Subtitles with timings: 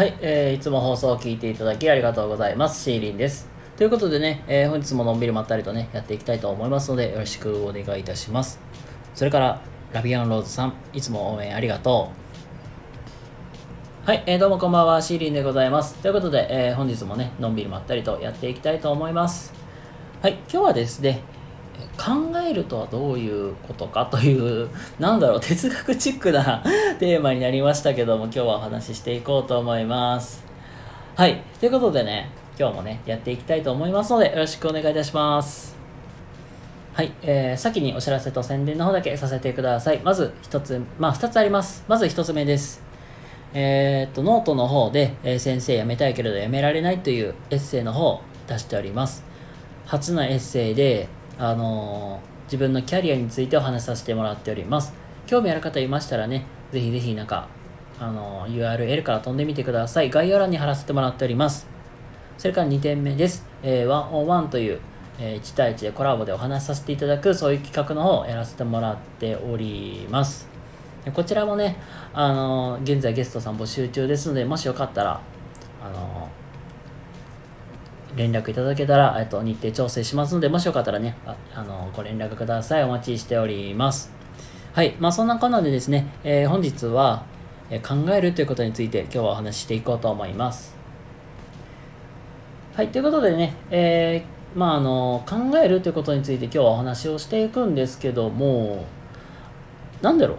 [0.00, 2.84] はい、えー、いつも放送を聞いていただきありがとうございます。
[2.84, 3.50] シーリンです。
[3.76, 8.58] ということでね、えー本日ものんびりまったりとね、やっていきたいと思いますので、よろしくお願いいたします。
[9.14, 9.60] それから、
[9.92, 12.08] ラビアンローズさん、いつも応援ありがと
[14.06, 14.08] う。
[14.08, 15.96] はい、えーどうもこんばんは、シーリンでございます。
[15.96, 19.52] ということで、えー本日もね、のんびりまったりとやっていきたいと思います。
[20.22, 21.20] はい、今日はですね、
[21.96, 24.68] 考えるとはどういうことかという、
[24.98, 26.62] なんだろう、哲学チックな
[26.98, 30.44] テーマになりましたけども、今日はお話ししていこうと思います。
[31.16, 35.76] はい、ということでね、今日もね、やっていきたいと思いますので、よろしくお願いいたします。
[36.92, 40.00] はい、えー、先にお知らせと宣伝の方だけさせてください。
[40.00, 41.84] まず一つ、まあ二つあります。
[41.88, 42.82] まず一つ目です。
[43.54, 49.24] えーっと、ノートの方で、えー先生辞めたいけれど辞められないというエッセイの方を出しております。
[49.86, 51.08] 初のエッセイで、
[51.40, 54.92] あの自分のキャリアについてお話しさせてもらっております。
[55.26, 57.48] 興味ある方いましたらね、ぜひぜひなんか、
[57.98, 60.10] あの URL から飛んでみてください。
[60.10, 61.66] 概要欄に貼らせてもらっております。
[62.36, 63.46] それから2点目です。
[63.62, 64.80] えー、101という、
[65.18, 70.46] えー1対1でコラボでお話しさせていただく、そういう企画の方をやらせてもらっております。
[71.14, 71.78] こちらもね、
[72.12, 75.20] あの現在ゲストさん募集中ですので、もしよかったら、
[75.82, 76.19] あの
[78.16, 82.84] 連絡いただけたら、えっと、日程調整しますので、もしよかったらね、あ、あのご連絡ください。
[82.84, 84.12] お待ちしております。
[84.72, 84.96] はい。
[84.98, 87.24] まあ、そんなこんなでですね、えー本日は、
[87.70, 90.76] えー考えるということについて今日はお話ししていこうと思います。
[92.74, 98.84] はい、ということでね、えーまああの考えるということについて今日はお話をしていくんですけども
[100.02, 100.38] なんだろう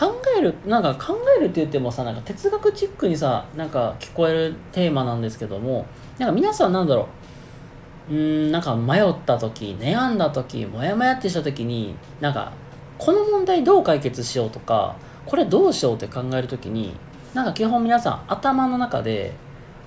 [0.00, 5.84] 考えるなんか考えるって言ってもさなんか哲学チックにさなんか聞こえるテーマなんですけども
[6.16, 7.06] なんか皆さんなんだろう。
[8.10, 12.50] うんなんか迷った時悩んだ時モヤモヤってした時になんか
[12.98, 16.94] この問題どう解決しようとかこれどうしようって考える時に
[17.34, 19.32] なんか基本皆さん頭の中で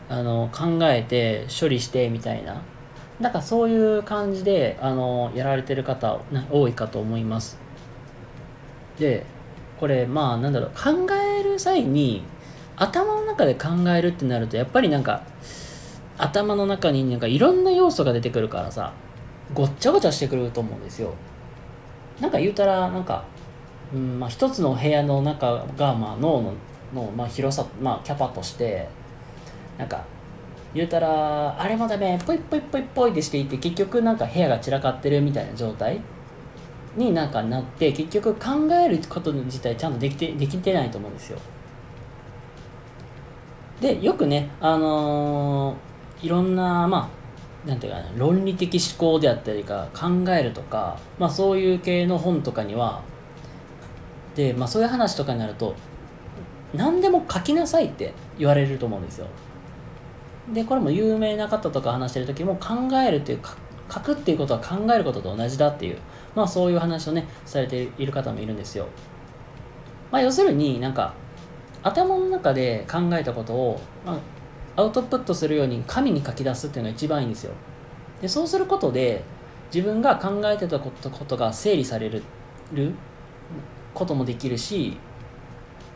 [0.07, 2.61] あの考えて処理してみたいな
[3.19, 7.57] なんかそういう感じであのやられてる方多いかと思います。
[8.97, 9.25] で
[9.83, 12.23] これまあなんだろう考える際に
[12.77, 15.23] 頭の中で考えるってなるとやっぱりなんか
[16.17, 18.93] 頭の中になんかいろんな要素が出てくるからさ
[19.53, 21.13] ごっちゃごちゃしてくると思うんですよ。
[22.21, 23.25] なんか言うたらなんか、
[23.93, 26.53] うんまあ、一つの部屋の中が、まあ、脳の
[26.95, 28.87] の、まあ、広さ、まあ、キャパとして
[29.77, 30.05] なんか
[30.73, 35.99] 言うたらあれもダメポイポイポイポイってしていって結局なんか部屋が散らかってるみたいな状態。
[36.95, 41.39] になんかなって結局考えること自体ちゃんとできてできてないと思うんですよ。
[43.81, 45.93] でよくねあのー
[46.23, 47.09] いろんなま
[47.65, 53.01] あなんていうかな論理的思考であったりか考えるとか、まあ、そういう系の本とかには
[54.35, 55.75] で、まあ、そういう話とかになると
[56.73, 59.27] 何でも書きなさいって言われると思うんですよ。
[60.53, 63.55] でこれも有名な方とか話してる時も考えるっていうか
[63.91, 65.97] 書くっていうことは考えることと同じだっていう
[66.35, 68.87] まあそういう話をねされている方もいるんですよ。
[70.11, 71.13] まあ要するになんか
[71.83, 74.13] 頭の中で考えたことを、ま
[74.75, 77.53] あ、アウトプットするように紙に書き出すっていうのが一番いいんですよ。
[78.21, 79.23] でそうすることで
[79.73, 82.23] 自分が考えてたことことが整理される
[83.93, 84.97] こともできるし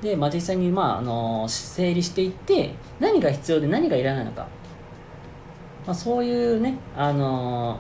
[0.02, 4.48] で、まあ、実際に、まあ、あの整理していって何が必要で何がいらないのか、
[5.88, 7.80] まあ、そういうね、あの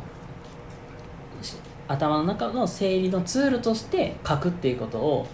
[1.41, 1.57] し
[1.89, 5.27] 頭の中の整理のツールとして書くっていうことを、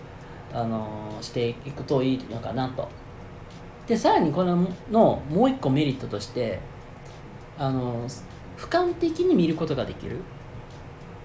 [0.52, 2.88] あのしていくといいのかなと。
[3.88, 6.60] でさらにこののもう一個メリットとして
[7.58, 8.08] あの
[8.58, 10.18] 俯瞰的に見ることができる、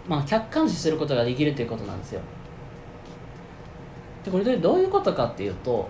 [0.09, 2.21] まあ、客観視することができるということなんですよ。
[4.25, 5.89] でこれでどういうことかっていうと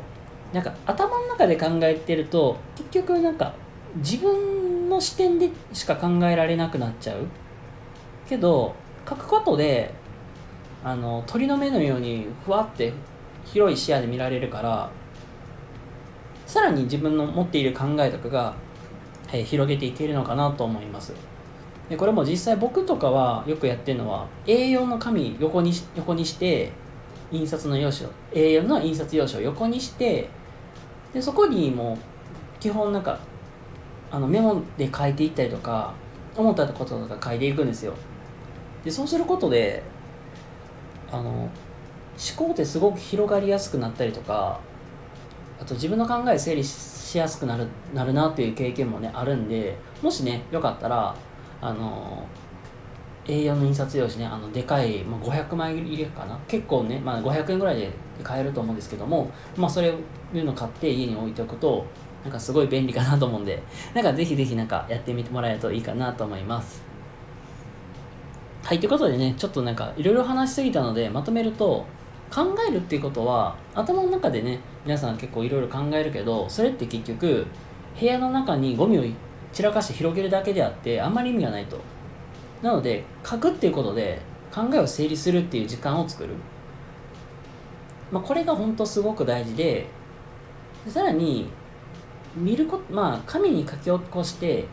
[0.52, 3.54] なんか頭の中で考えてると結局なんか
[3.97, 7.26] 自分の視点でしか考えられなくなっちゃう。
[8.28, 8.75] けど
[9.09, 9.93] 書くことで
[10.84, 12.92] あの鳥の目のようにふわって
[13.45, 14.91] 広い視野で見られるから
[16.47, 18.54] さらに自分の持っている考えとかが、
[19.33, 21.12] えー広げていけるのかなと思います。
[21.89, 26.71] でこれも実際僕とかはよくやってるのは A4 の紙横にし横にして
[27.33, 30.28] 印刷の用紙を A4 の印刷用紙を横にして
[31.12, 31.98] でそこにもう
[32.60, 33.18] 基本なんか
[34.10, 35.95] あのメモで書いていったりとか
[36.37, 37.95] 思ったこととか書いていくんですよ。
[38.84, 39.83] でそうすることで
[41.10, 41.51] あの思
[42.37, 44.60] 考ってすごく広がりやすくなったりとか
[45.60, 51.15] あと自分の考え整理しやすくなるなるなっていう経験もねあるんでもしねよかったら
[51.60, 52.27] あの
[53.25, 56.39] A4 の印刷用紙ねあのでかい、まあ、500枚入りかな？
[56.49, 61.84] 結構ね、まあ、500円ぐらいで買えると思うんですけども、まあ、それいうの買って家に置いておくと
[62.24, 63.62] なんかすごい便利かなと思うんで、
[63.94, 66.82] なんかぜひぜひなんかやってみてもらえるといいかなと思います。
[68.65, 71.86] はい、ということでね、ちょっとなんかいろいろ話しすぎたので、まとめると、
[72.30, 77.47] 考えるっていうことは、頭の中でね、皆さん結構いろいろ考えるけど、それって結局、
[77.98, 79.04] 部屋の中にゴミを
[79.53, 81.78] 散らかして広げるだけであって、あんまり意味がないと。
[82.62, 84.21] なので、書くっていうことで、
[84.54, 86.30] 考えを整理するっていう時間を作る。
[88.12, 89.86] まあ、これが本当すごく大事で、
[90.86, 91.48] さらに、
[92.36, 94.66] 見ること、まあ、紙に書き起こして、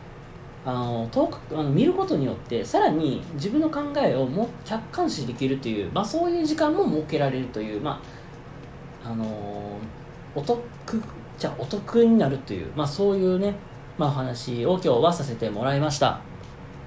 [0.64, 8.02] あの遠くあの見ることによってさらに自分の考えをも客観視できるという、まあ、そういう時間も設けられるという、ま
[9.04, 9.24] ああの
[10.34, 10.60] お得
[11.38, 13.54] じゃお得になるという、まあ、そういうね、
[13.96, 16.20] まあ、お話を今日はさせてもらいました。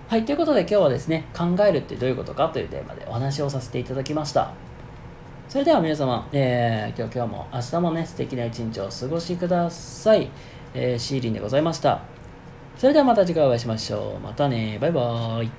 [0.07, 4.51] はい、ということで今日はですね、考えるってどういうことかというテーマでお話をさせていただきました。
[5.48, 10.30] それでは皆様、えー、今日今日も明日もね、素敵な一日をお過ごしください。
[10.74, 12.01] えー、シーリンでございました。
[12.77, 14.19] それではまた次回お会いしましょう。
[14.19, 14.77] またね。
[14.80, 15.51] バイバーイ。